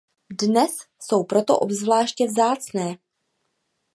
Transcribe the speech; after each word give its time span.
Dnes 0.41 0.71
jsou 0.99 1.23
proto 1.23 1.59
obzvláště 1.59 2.27
vzácné. 2.27 2.97